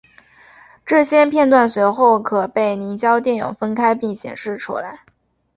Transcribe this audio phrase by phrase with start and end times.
[0.83, 5.01] 这些片断随后可被凝胶电泳分开并显示出来。